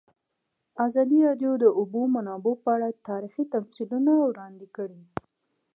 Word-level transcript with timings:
ازادي 0.85 1.19
راډیو 1.27 1.51
د 1.57 1.59
د 1.63 1.65
اوبو 1.79 2.01
منابع 2.15 2.53
په 2.63 2.69
اړه 2.75 2.87
تاریخي 3.09 3.43
تمثیلونه 3.53 4.11
وړاندې 4.17 4.67
کړي. 4.75 5.01